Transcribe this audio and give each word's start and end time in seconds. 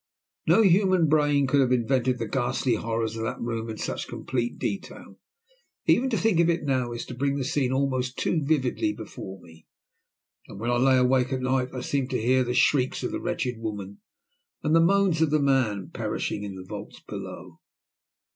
No 0.47 0.63
human 0.63 1.07
brain 1.07 1.45
could 1.45 1.61
have 1.61 1.71
invented 1.71 2.17
the 2.17 2.27
ghastly 2.27 2.73
horrors 2.73 3.15
of 3.15 3.21
that 3.23 3.39
room 3.39 3.69
in 3.69 3.77
such 3.77 4.07
complete 4.07 4.57
detail. 4.57 5.19
Even 5.85 6.09
to 6.09 6.17
think 6.17 6.39
of 6.39 6.49
it 6.49 6.63
now, 6.63 6.91
is 6.91 7.05
to 7.05 7.13
bring 7.13 7.35
the 7.37 7.43
scene 7.43 7.71
almost 7.71 8.17
too 8.17 8.41
vividly 8.41 8.93
before 8.93 9.39
me; 9.41 9.67
and 10.47 10.59
when 10.59 10.71
I 10.71 10.77
lay 10.77 10.97
awake 10.97 11.31
at 11.31 11.41
night 11.41 11.69
I 11.71 11.81
seem 11.81 12.07
to 12.07 12.17
hear 12.19 12.43
the 12.43 12.55
shrieks 12.55 13.03
of 13.03 13.11
the 13.11 13.21
wretched 13.21 13.59
woman, 13.59 13.99
and 14.63 14.75
the 14.75 14.81
moans 14.81 15.21
of 15.21 15.29
the 15.29 15.39
man 15.39 15.91
perishing 15.93 16.41
in 16.41 16.55
the 16.55 16.65
vaults 16.67 16.99
below. 17.07 17.59